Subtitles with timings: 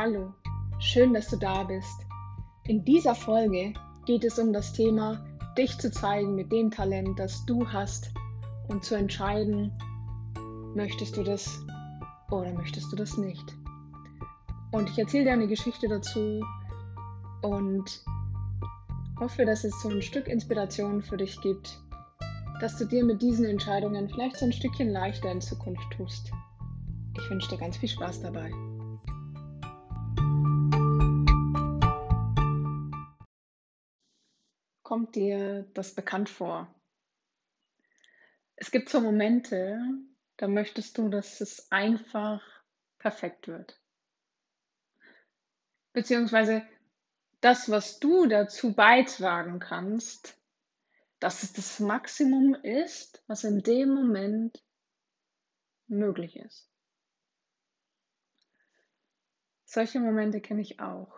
[0.00, 0.32] Hallo,
[0.78, 2.06] schön, dass du da bist.
[2.68, 3.72] In dieser Folge
[4.06, 8.12] geht es um das Thema, dich zu zeigen mit dem Talent, das du hast
[8.68, 9.72] und zu entscheiden,
[10.76, 11.60] möchtest du das
[12.30, 13.56] oder möchtest du das nicht.
[14.70, 16.44] Und ich erzähle dir eine Geschichte dazu
[17.42, 18.04] und
[19.18, 21.76] hoffe, dass es so ein Stück Inspiration für dich gibt,
[22.60, 26.30] dass du dir mit diesen Entscheidungen vielleicht so ein Stückchen leichter in Zukunft tust.
[27.16, 28.52] Ich wünsche dir ganz viel Spaß dabei.
[34.88, 36.74] Kommt dir das bekannt vor?
[38.56, 39.78] Es gibt so Momente,
[40.38, 42.40] da möchtest du, dass es einfach
[42.98, 43.78] perfekt wird.
[45.92, 46.66] Beziehungsweise
[47.42, 50.40] das, was du dazu beitragen kannst,
[51.20, 54.64] dass es das Maximum ist, was in dem Moment
[55.86, 56.66] möglich ist.
[59.66, 61.14] Solche Momente kenne ich auch.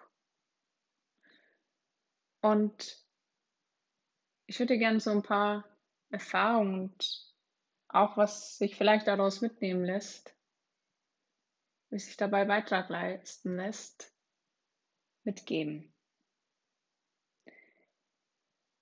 [2.41, 3.09] Und
[4.51, 5.65] ich würde gerne so ein paar
[6.09, 7.35] Erfahrungen und
[7.87, 10.35] auch was sich vielleicht daraus mitnehmen lässt,
[11.91, 14.13] wie sich dabei Beitrag leisten lässt,
[15.23, 15.95] mitgeben.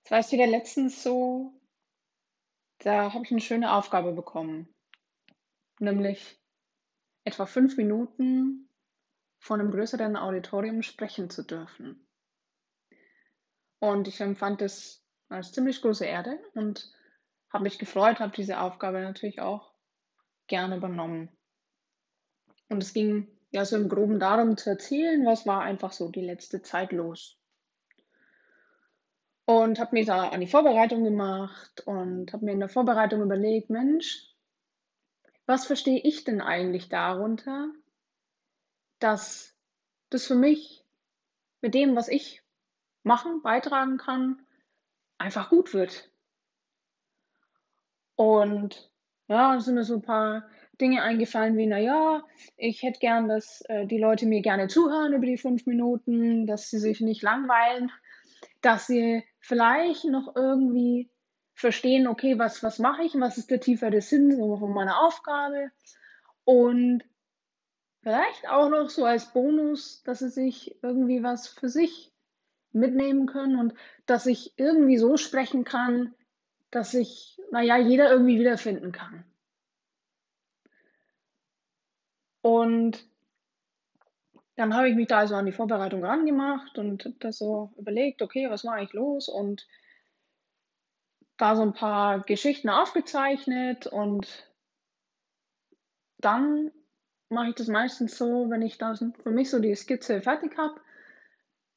[0.05, 1.61] Es war jetzt wieder letztens so,
[2.79, 4.75] da habe ich eine schöne Aufgabe bekommen,
[5.81, 6.41] nämlich
[7.25, 8.71] etwa fünf Minuten
[9.39, 12.09] vor einem größeren Auditorium sprechen zu dürfen.
[13.81, 16.91] Und ich empfand es als ziemlich große Erde und
[17.51, 19.73] habe mich gefreut, habe diese Aufgabe natürlich auch
[20.47, 21.29] gerne übernommen.
[22.69, 26.25] Und es ging ja so im Groben darum zu erzählen, was war einfach so die
[26.25, 27.39] letzte Zeit los.
[29.47, 33.71] Und habe mir da an die Vorbereitung gemacht und habe mir in der Vorbereitung überlegt,
[33.71, 34.27] Mensch,
[35.47, 37.71] was verstehe ich denn eigentlich darunter,
[38.99, 39.55] dass
[40.11, 40.85] das für mich
[41.63, 42.43] mit dem, was ich
[43.03, 44.45] machen, beitragen kann,
[45.19, 46.11] einfach gut wird.
[48.17, 48.91] Und
[49.29, 50.49] ja, sind mir so ein paar
[50.81, 52.25] Dinge eingefallen wie, naja,
[52.57, 56.71] ich hätte gern, dass äh, die Leute mir gerne zuhören über die fünf Minuten, dass
[56.71, 57.91] sie sich nicht langweilen,
[58.61, 61.11] dass sie vielleicht noch irgendwie
[61.55, 65.71] verstehen, okay, was, was mache ich, was ist der tiefere Sinn von meiner Aufgabe
[66.45, 67.03] und
[68.03, 72.13] vielleicht auch noch so als Bonus, dass sie sich irgendwie was für sich
[72.73, 73.75] mitnehmen können und
[74.07, 76.15] dass ich irgendwie so sprechen kann,
[76.71, 79.25] dass sich, naja, jeder irgendwie wiederfinden kann.
[82.43, 83.05] Und
[84.57, 88.51] dann habe ich mich da also an die Vorbereitung rangemacht und das so überlegt, okay,
[88.51, 89.29] was mache ich los?
[89.29, 89.67] Und
[91.37, 94.51] da so ein paar Geschichten aufgezeichnet und
[96.19, 96.73] dann
[97.29, 100.81] mache ich das meistens so, wenn ich da für mich so die Skizze fertig habe,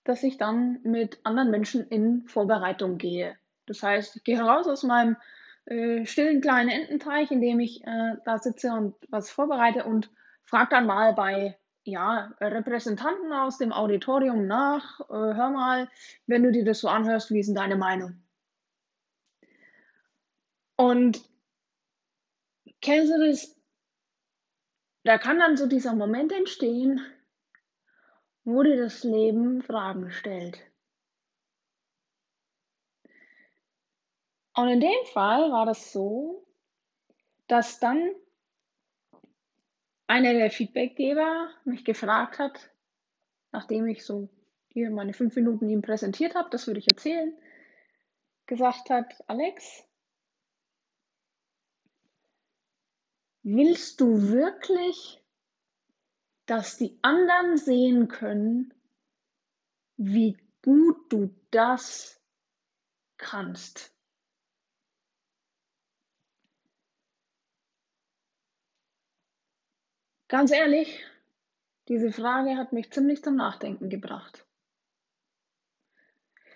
[0.03, 3.35] dass ich dann mit anderen Menschen in Vorbereitung gehe.
[3.66, 5.17] Das heißt, ich gehe heraus aus meinem
[5.66, 10.09] äh, stillen kleinen Ententeich, in dem ich äh, da sitze und was vorbereite und
[10.44, 15.89] frage dann mal bei ja, Repräsentanten aus dem Auditorium nach, äh, hör mal,
[16.28, 18.22] wenn du dir das so anhörst, wie ist denn deine Meinung?
[20.75, 21.22] Und
[22.81, 23.56] kennst du das?
[25.03, 27.01] Da kann dann so dieser Moment entstehen,
[28.44, 30.59] wo dir das Leben Fragen stellt.
[34.56, 36.46] Und in dem Fall war das so,
[37.47, 38.13] dass dann
[40.07, 42.69] einer der Feedbackgeber mich gefragt hat,
[43.51, 44.30] nachdem ich so
[44.68, 47.34] hier meine fünf Minuten ihm präsentiert habe, das würde ich erzählen,
[48.46, 49.88] gesagt hat, Alex,
[53.44, 55.20] willst du wirklich
[56.46, 58.74] dass die anderen sehen können,
[59.97, 62.19] wie gut du das
[63.18, 63.94] kannst.
[70.27, 71.06] Ganz ehrlich,
[71.89, 74.45] diese Frage hat mich ziemlich zum Nachdenken gebracht.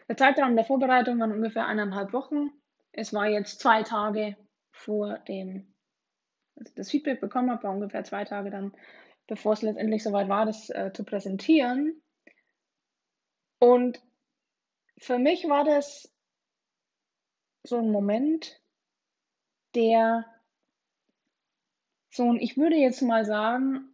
[0.07, 2.51] Der Zeitraum der Vorbereitung war ungefähr eineinhalb Wochen.
[2.91, 4.37] Es war jetzt zwei Tage
[4.71, 5.73] vor dem,
[6.55, 8.73] als das Feedback bekommen habe, war ungefähr zwei Tage dann
[9.27, 12.01] bevor es letztendlich soweit war, das äh, zu präsentieren.
[13.59, 14.01] Und
[14.97, 16.11] für mich war das
[17.63, 18.59] so ein Moment,
[19.73, 20.25] der
[22.09, 23.89] so ein, ich würde jetzt mal sagen,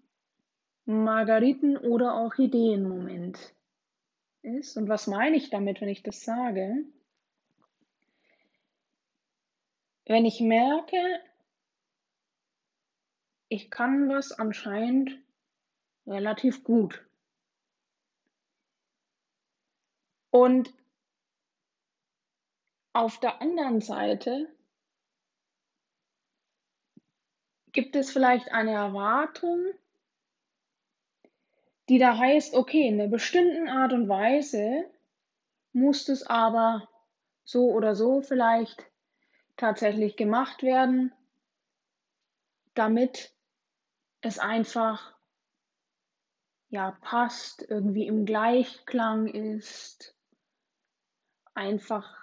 [0.86, 3.54] Margariten- oder Orchideen-Moment
[4.42, 4.77] ist.
[4.77, 6.86] Und was meine ich damit, wenn ich das sage?
[10.06, 10.98] Wenn ich merke,
[13.51, 15.19] ich kann was anscheinend
[16.07, 17.06] relativ gut.
[20.30, 20.74] Und
[22.94, 24.48] auf der anderen Seite
[27.74, 29.74] gibt es vielleicht eine Erwartung,
[31.89, 34.89] die da heißt, okay, in einer bestimmten Art und Weise
[35.74, 36.88] muss es aber
[37.44, 38.89] so oder so vielleicht
[39.57, 41.12] tatsächlich gemacht werden,
[42.75, 43.33] damit
[44.21, 45.15] es einfach
[46.69, 50.15] ja passt, irgendwie im Gleichklang ist,
[51.53, 52.18] einfach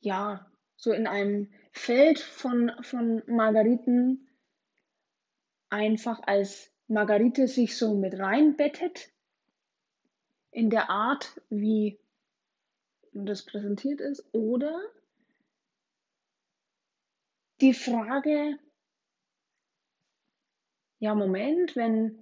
[0.00, 4.28] ja so in einem Feld von, von Margariten
[5.68, 9.10] einfach als Margarite sich so mit reinbettet
[10.52, 11.98] in der Art, wie
[13.12, 14.80] das präsentiert ist, oder
[17.60, 18.58] die Frage,
[20.98, 22.18] ja, Moment, wenn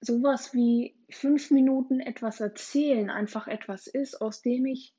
[0.00, 4.94] sowas wie fünf Minuten etwas erzählen einfach etwas ist, aus dem ich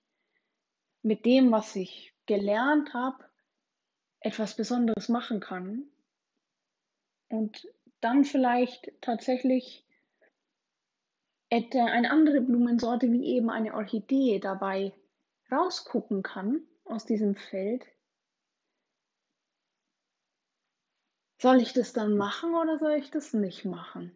[1.02, 3.24] mit dem, was ich gelernt habe,
[4.20, 5.88] etwas Besonderes machen kann.
[7.30, 7.68] Und
[8.02, 9.86] dann vielleicht tatsächlich
[11.50, 14.94] eine andere Blumensorte wie eben eine Orchidee dabei
[15.52, 17.86] rausgucken kann aus diesem Feld,
[21.38, 24.12] soll ich das dann machen oder soll ich das nicht machen?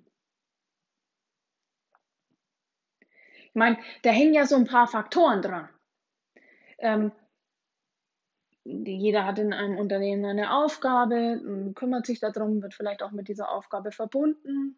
[3.51, 5.69] Ich meine, da hängen ja so ein paar Faktoren dran.
[6.77, 7.11] Ähm,
[8.63, 13.51] jeder hat in einem Unternehmen eine Aufgabe, kümmert sich darum, wird vielleicht auch mit dieser
[13.51, 14.77] Aufgabe verbunden.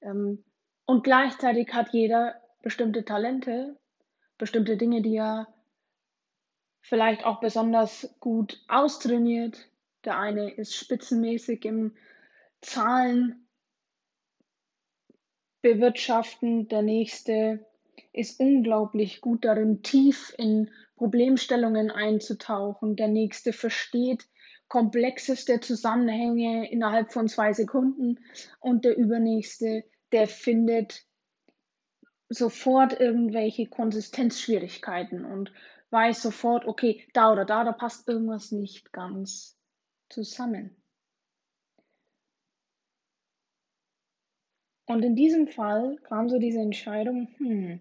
[0.00, 0.44] Ähm,
[0.84, 3.76] und gleichzeitig hat jeder bestimmte Talente,
[4.38, 5.46] bestimmte Dinge, die er
[6.80, 9.68] vielleicht auch besonders gut austrainiert.
[10.04, 11.96] Der eine ist spitzenmäßig im
[12.60, 13.48] Zahlen
[15.62, 17.64] bewirtschaften, der nächste
[18.12, 22.96] ist unglaublich gut darin, tief in Problemstellungen einzutauchen.
[22.96, 24.26] Der nächste versteht
[24.68, 28.18] komplexeste Zusammenhänge innerhalb von zwei Sekunden
[28.60, 31.06] und der übernächste, der findet
[32.28, 35.52] sofort irgendwelche Konsistenzschwierigkeiten und
[35.90, 39.58] weiß sofort, okay, da oder da, da passt irgendwas nicht ganz
[40.12, 40.76] zusammen.
[44.86, 47.80] Und in diesem Fall kam so diese Entscheidung, hm,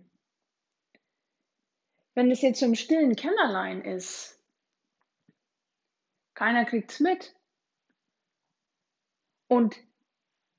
[2.13, 4.39] wenn es jetzt so im stillen Kämmerlein ist,
[6.33, 7.36] keiner kriegt's mit.
[9.48, 9.78] Und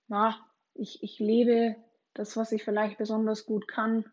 [0.08, 0.38] na,
[0.74, 1.76] ich, ich lebe
[2.14, 4.10] das, was ich vielleicht besonders gut kann,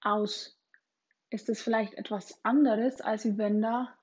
[0.00, 0.58] aus.
[1.30, 3.96] Ist es vielleicht etwas anderes, als wenn da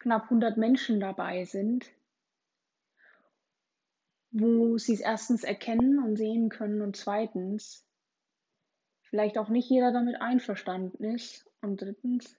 [0.00, 1.90] knapp 100 Menschen dabei sind,
[4.32, 7.86] wo sie es erstens erkennen und sehen können und zweitens
[9.02, 12.36] vielleicht auch nicht jeder damit einverstanden ist und drittens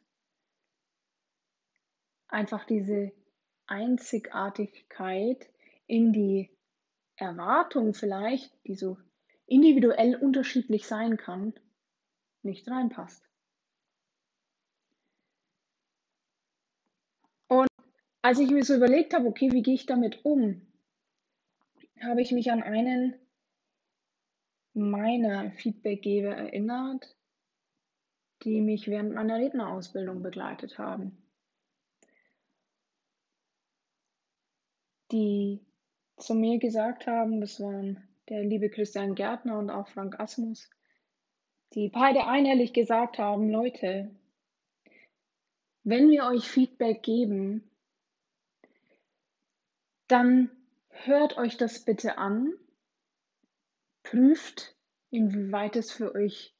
[2.27, 3.11] einfach diese
[3.67, 5.49] Einzigartigkeit
[5.87, 6.49] in die
[7.17, 8.97] Erwartung vielleicht, die so
[9.45, 11.53] individuell unterschiedlich sein kann,
[12.41, 13.23] nicht reinpasst.
[17.47, 17.67] Und
[18.21, 20.61] als ich mir so überlegt habe, okay, wie gehe ich damit um,
[22.01, 23.15] habe ich mich an einen
[24.73, 27.15] meiner Feedbackgeber erinnert,
[28.43, 31.17] die mich während meiner Rednerausbildung begleitet haben.
[35.11, 35.59] Die
[36.17, 40.69] zu mir gesagt haben, das waren der liebe Christian Gärtner und auch Frank Asmus,
[41.73, 44.09] die beide einhellig gesagt haben, Leute,
[45.83, 47.70] wenn wir euch Feedback geben,
[50.11, 50.51] dann
[50.89, 52.53] hört euch das bitte an
[54.03, 54.75] prüft,
[55.09, 56.53] inwieweit es für euch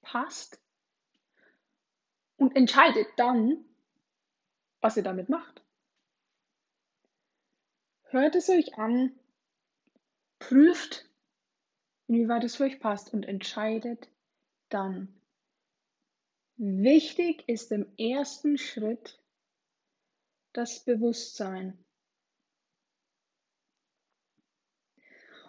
[0.00, 0.62] passt
[2.36, 3.64] und entscheidet dann,
[4.80, 5.62] was ihr damit macht.
[8.04, 9.12] Hört es euch an,
[10.38, 11.10] prüft,
[12.06, 14.08] inwieweit es für euch passt und entscheidet
[14.70, 15.20] dann.
[16.56, 19.17] Wichtig ist im ersten Schritt
[20.58, 21.78] das Bewusstsein.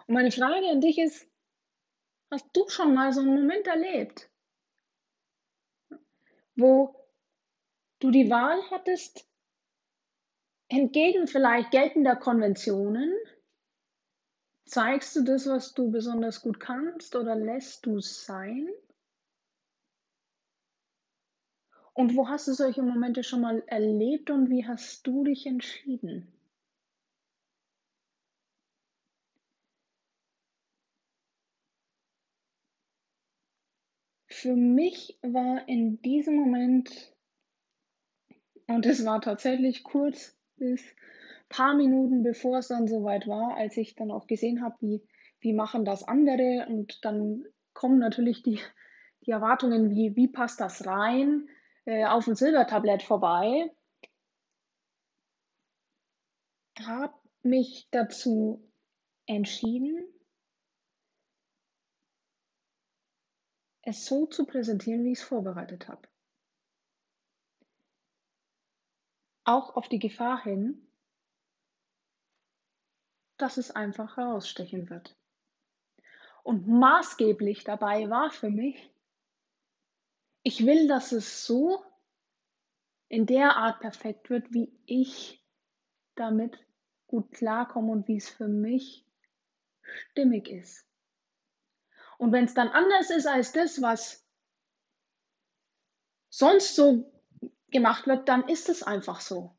[0.06, 1.28] Und meine Frage an dich ist,
[2.30, 4.30] hast du schon mal so einen Moment erlebt,
[6.54, 6.94] wo
[7.98, 9.28] du die Wahl hattest,
[10.68, 13.12] entgegen vielleicht geltender Konventionen,
[14.64, 18.68] zeigst du das, was du besonders gut kannst oder lässt du es sein?
[21.94, 26.26] Und wo hast du solche Momente schon mal erlebt und wie hast du dich entschieden?
[34.40, 37.12] für mich war in diesem Moment,
[38.66, 40.82] und es war tatsächlich kurz bis
[41.50, 45.02] paar Minuten bevor es dann soweit war, als ich dann auch gesehen habe, wie,
[45.40, 47.44] wie machen das andere und dann
[47.74, 48.60] kommen natürlich die,
[49.26, 51.48] die Erwartungen, wie, wie passt das rein,
[51.84, 53.70] äh, auf ein Silbertablett vorbei.
[56.78, 58.70] Habe mich dazu
[59.26, 60.06] entschieden,
[63.82, 66.08] es so zu präsentieren, wie ich es vorbereitet habe.
[69.44, 70.86] Auch auf die Gefahr hin,
[73.36, 75.16] dass es einfach herausstechen wird.
[76.42, 78.90] Und maßgeblich dabei war für mich,
[80.42, 81.84] ich will, dass es so
[83.08, 85.44] in der Art perfekt wird, wie ich
[86.14, 86.58] damit
[87.06, 89.04] gut klarkomme und wie es für mich
[89.82, 90.86] stimmig ist.
[92.18, 94.24] Und wenn es dann anders ist als das, was
[96.28, 97.10] sonst so
[97.70, 99.56] gemacht wird, dann ist es einfach so.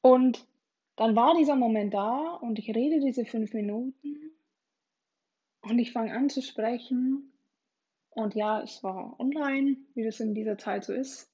[0.00, 0.46] Und
[0.96, 4.32] dann war dieser Moment da und ich rede diese fünf Minuten
[5.60, 7.35] und ich fange an zu sprechen.
[8.16, 11.30] Und ja, es war online, wie das in dieser Zeit so ist.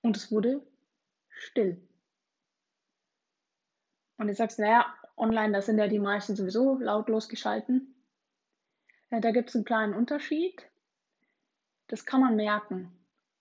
[0.00, 0.66] Und es wurde
[1.28, 1.86] still.
[4.16, 4.86] Und du sagst, naja,
[5.18, 7.94] online, da sind ja die meisten sowieso lautlos geschalten.
[9.10, 10.66] Ja, da gibt es einen kleinen Unterschied.
[11.88, 12.90] Das kann man merken,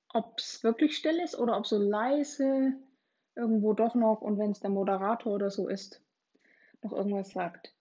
[0.09, 2.73] ob es wirklich still ist oder ob so leise
[3.33, 6.01] irgendwo doch noch und wenn es der Moderator oder so ist,
[6.81, 7.73] noch irgendwas sagt.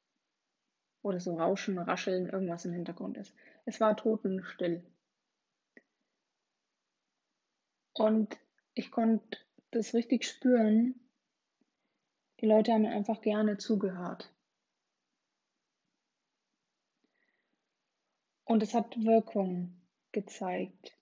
[1.02, 3.35] Oder so Rauschen, Rascheln, irgendwas im Hintergrund ist.
[3.69, 4.83] Es war totenstill.
[7.93, 8.35] Und
[8.73, 9.39] ich konnte
[9.73, 10.99] das richtig spüren.
[12.41, 14.33] Die Leute haben mir einfach gerne zugehört.
[18.45, 19.79] Und es hat Wirkung
[20.13, 20.99] gezeigt.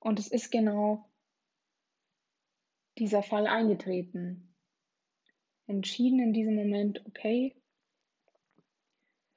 [0.00, 1.08] Und es ist genau
[2.98, 4.56] dieser Fall eingetreten.
[5.68, 7.54] Entschieden in diesem Moment, okay,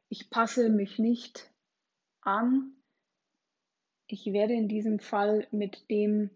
[0.09, 1.51] ich passe mich nicht
[2.21, 2.75] an.
[4.07, 6.31] Ich werde in diesem Fall mit dem,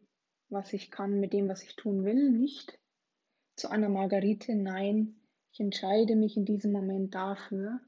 [0.49, 2.79] was ich kann, mit dem, was ich tun will, nicht
[3.55, 4.55] zu einer Margarite.
[4.55, 5.19] Nein,
[5.51, 7.79] ich entscheide mich in diesem Moment dafür,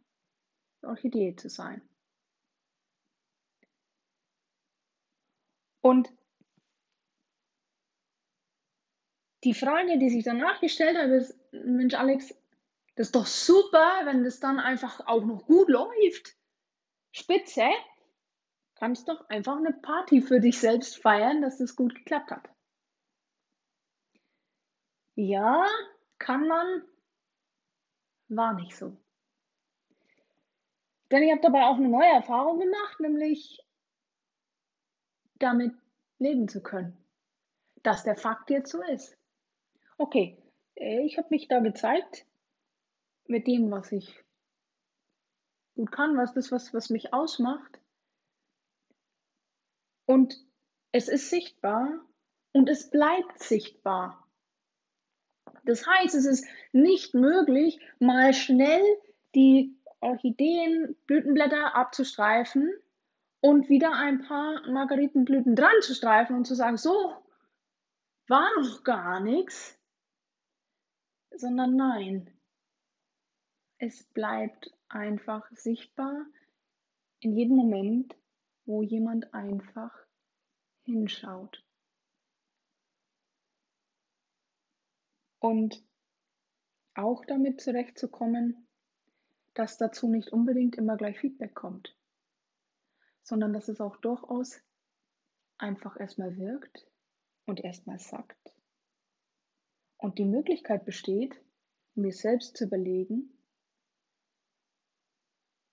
[0.82, 1.82] Orchidee zu sein.
[5.82, 6.12] Und
[9.44, 12.34] die Frage, die sich danach gestellt hat, ist, Mensch, Alex,
[12.96, 16.38] das ist doch super, wenn das dann einfach auch noch gut läuft.
[17.12, 17.70] Spitze.
[18.76, 22.50] Kannst doch einfach eine Party für dich selbst feiern, dass das gut geklappt hat.
[25.16, 25.66] Ja,
[26.20, 26.84] kann man,
[28.28, 28.98] war nicht so.
[31.12, 33.62] Denn ich habe dabei auch eine neue Erfahrung gemacht, nämlich
[35.36, 35.74] damit
[36.18, 36.98] leben zu können,
[37.84, 39.18] dass der Fakt jetzt so ist.
[39.98, 40.38] Okay,
[40.76, 42.26] äh, ich habe mich da gezeigt
[43.28, 44.24] mit dem, was ich
[45.76, 47.80] gut kann, was das, was, was mich ausmacht.
[50.06, 50.36] Und
[50.92, 52.06] es ist sichtbar
[52.54, 54.28] und es bleibt sichtbar.
[55.64, 58.84] Das heißt, es ist nicht möglich, mal schnell
[59.34, 62.72] die Orchideen, Blütenblätter abzustreifen
[63.42, 67.14] und wieder ein paar Margaritenblüten dran zu streifen und zu sagen, so,
[68.28, 69.76] war doch gar nichts
[71.38, 72.32] sondern nein,
[73.78, 76.26] es bleibt einfach sichtbar
[77.20, 78.16] in jedem Moment,
[78.66, 79.94] wo jemand einfach
[80.84, 81.64] hinschaut.
[85.40, 85.84] Und
[86.96, 88.68] auch damit zurechtzukommen,
[89.54, 91.96] dass dazu nicht unbedingt immer gleich Feedback kommt,
[93.22, 94.62] sondern dass es auch durchaus
[95.58, 96.88] einfach erstmal wirkt
[97.46, 98.54] und erstmal sagt,
[99.98, 101.42] und die Möglichkeit besteht,
[101.96, 103.35] mir selbst zu überlegen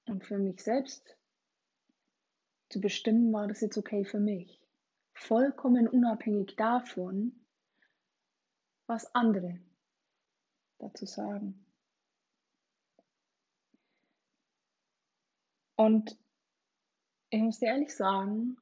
[0.07, 1.17] und für mich selbst
[2.69, 4.61] zu bestimmen, war das jetzt okay für mich.
[5.15, 7.45] Vollkommen unabhängig davon,
[8.87, 9.61] was andere
[10.79, 11.67] dazu sagen.
[15.77, 16.19] Und
[17.31, 18.57] ich muss dir ehrlich sagen,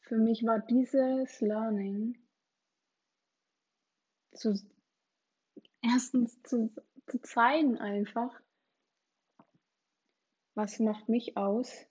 [0.00, 2.18] für mich war dieses Learning
[4.32, 4.54] zu
[5.82, 6.74] erstens zu,
[7.06, 8.40] zu zeigen einfach,
[10.54, 11.86] was macht mich aus,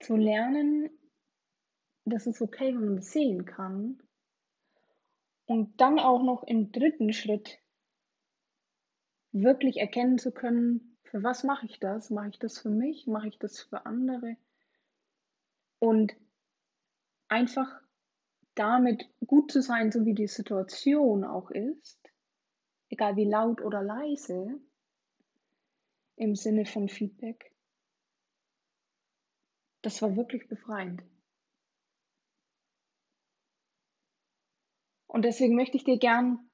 [0.00, 0.90] zu lernen,
[2.04, 4.02] dass es okay, wenn man das sehen kann.
[5.46, 7.58] Und dann auch noch im dritten Schritt
[9.32, 12.10] wirklich erkennen zu können, Für was mache ich das?
[12.10, 13.08] Mache ich das für mich?
[13.08, 14.36] Mache ich das für andere?
[15.80, 16.14] Und
[17.26, 17.80] einfach
[18.54, 21.98] damit gut zu sein, so wie die Situation auch ist,
[22.90, 24.60] egal wie laut oder leise,
[26.20, 27.50] im Sinne von Feedback,
[29.80, 31.02] das war wirklich befreiend.
[35.06, 36.50] Und deswegen möchte ich dir gern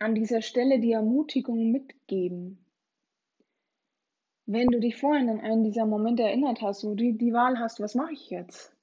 [0.00, 2.66] an dieser Stelle die Ermutigung mitgeben.
[4.46, 7.78] Wenn du dich vorhin an einen dieser Momente erinnert hast, wo du die Wahl hast,
[7.78, 8.76] was mache ich jetzt?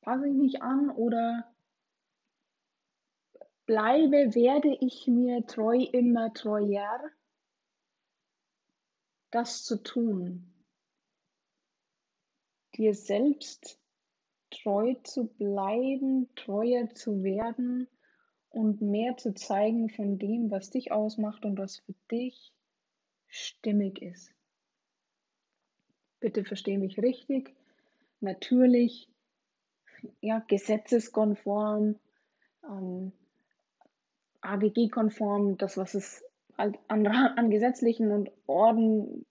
[0.00, 1.54] Passe ich mich an oder
[3.66, 7.10] bleibe, werde ich mir treu immer treuer,
[9.30, 10.52] das zu tun,
[12.74, 13.78] dir selbst
[14.50, 17.88] treu zu bleiben, treuer zu werden
[18.50, 22.52] und mehr zu zeigen von dem, was dich ausmacht und was für dich
[23.28, 24.34] stimmig ist.
[26.18, 27.54] Bitte verstehe mich richtig.
[28.20, 29.08] Natürlich,
[30.20, 31.98] ja, gesetzeskonform,
[32.64, 33.12] ähm,
[34.42, 36.24] AGG-konform, das, was es
[36.88, 39.26] an, an gesetzlichen und Orden,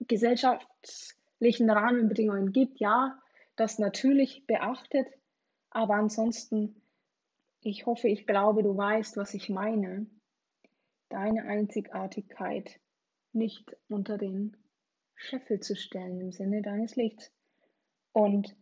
[0.00, 3.20] gesellschaftlichen Rahmenbedingungen gibt, ja,
[3.56, 5.06] das natürlich beachtet,
[5.70, 6.82] aber ansonsten,
[7.60, 10.06] ich hoffe, ich glaube, du weißt, was ich meine.
[11.10, 12.80] Deine Einzigartigkeit
[13.32, 14.56] nicht unter den
[15.14, 17.32] Scheffel zu stellen im Sinne deines Lichts.
[18.12, 18.56] Und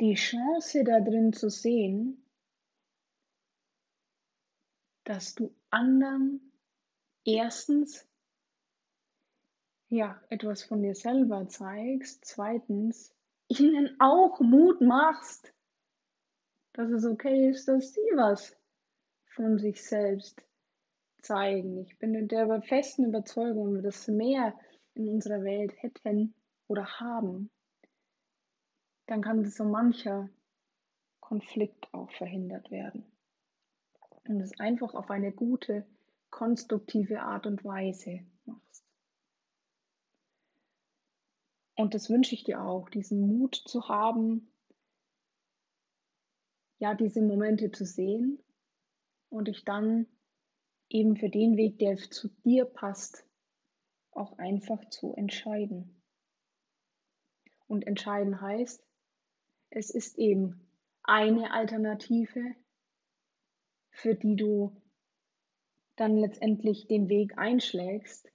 [0.00, 2.24] die Chance da drin zu sehen,
[5.04, 6.51] dass du anderen
[7.24, 8.06] erstens
[9.88, 13.14] ja etwas von dir selber zeigst, zweitens
[13.48, 15.52] ihnen auch Mut machst,
[16.72, 18.56] dass es okay ist, dass sie was
[19.34, 20.42] von sich selbst
[21.20, 21.78] zeigen.
[21.78, 24.58] Ich bin in der festen Überzeugung, dass mehr
[24.94, 26.34] in unserer Welt hätten
[26.68, 27.50] oder haben,
[29.06, 30.28] dann kann so mancher
[31.20, 33.04] Konflikt auch verhindert werden.
[34.24, 35.86] Und es einfach auf eine gute,
[36.32, 38.84] konstruktive Art und Weise machst.
[41.76, 44.52] Und das wünsche ich dir auch, diesen Mut zu haben,
[46.78, 48.42] ja, diese Momente zu sehen
[49.28, 50.06] und dich dann
[50.88, 53.24] eben für den Weg, der zu dir passt,
[54.10, 56.02] auch einfach zu entscheiden.
[57.68, 58.84] Und entscheiden heißt,
[59.70, 60.68] es ist eben
[61.02, 62.56] eine Alternative,
[63.90, 64.81] für die du
[66.02, 68.28] dann letztendlich den Weg einschlägst.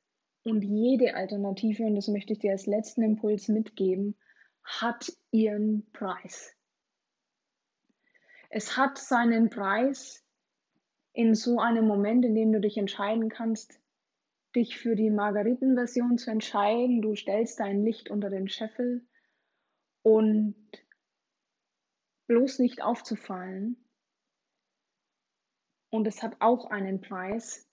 [0.44, 4.16] Und jede Alternative, und das möchte ich dir als letzten Impuls mitgeben,
[4.64, 6.56] hat ihren Preis.
[8.50, 10.24] Es hat seinen Preis,
[11.12, 13.80] in so einem Moment, in dem du dich entscheiden kannst,
[14.56, 17.02] dich für die Margaritenversion zu entscheiden.
[17.02, 19.06] Du stellst dein Licht unter den Scheffel
[20.04, 20.56] und
[22.28, 23.87] bloß nicht aufzufallen.
[25.90, 27.68] Und es hat auch einen Preis,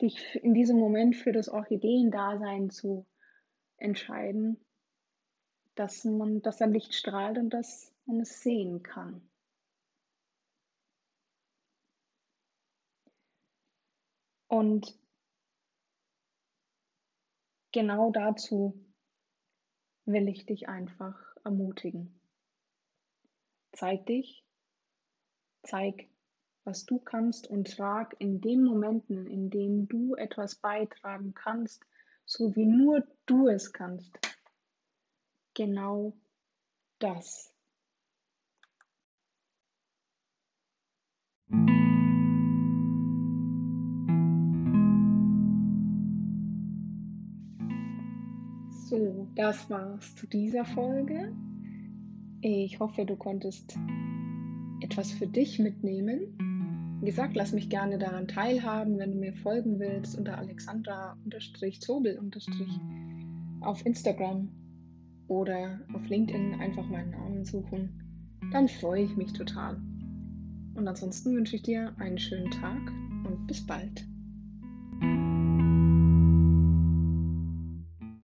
[0.00, 3.06] dich in diesem Moment für das Orchideendasein zu
[3.76, 4.64] entscheiden,
[5.74, 9.28] dass man, dass ein Licht strahlt und dass man es sehen kann.
[14.48, 14.98] Und
[17.72, 18.74] genau dazu
[20.04, 22.20] will ich dich einfach ermutigen.
[23.72, 24.44] Zeig dich,
[25.62, 26.11] zeig,
[26.64, 31.84] was du kannst und trag in den Momenten, in denen du etwas beitragen kannst,
[32.24, 34.18] so wie nur du es kannst,
[35.54, 36.14] genau
[36.98, 37.52] das.
[48.88, 51.34] So, das war's zu dieser Folge.
[52.42, 53.78] Ich hoffe, du konntest
[54.82, 56.51] etwas für dich mitnehmen.
[57.02, 62.20] Wie gesagt, lass mich gerne daran teilhaben, wenn du mir folgen willst unter Alexandra-Zobel-
[63.60, 64.48] auf Instagram
[65.26, 68.38] oder auf LinkedIn einfach meinen Namen suchen.
[68.52, 69.80] Dann freue ich mich total.
[70.76, 72.80] Und ansonsten wünsche ich dir einen schönen Tag
[73.26, 74.06] und bis bald.